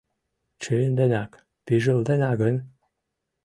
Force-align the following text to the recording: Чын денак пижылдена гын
Чын 0.61 0.89
денак 0.97 1.31
пижылдена 1.65 2.31
гын 2.41 2.55